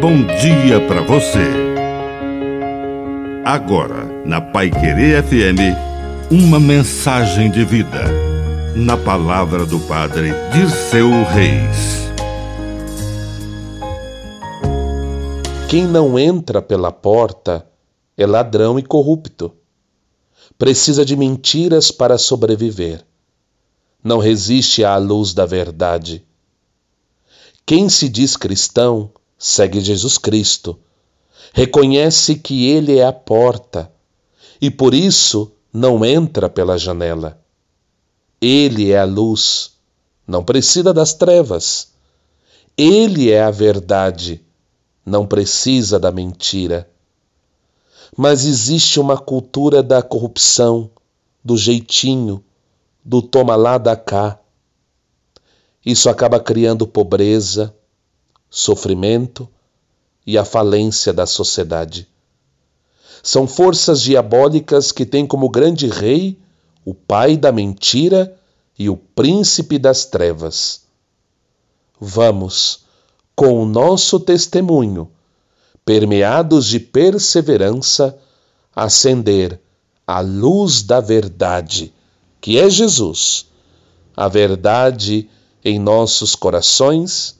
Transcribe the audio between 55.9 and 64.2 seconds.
acaba criando pobreza, sofrimento e a falência da sociedade. São forças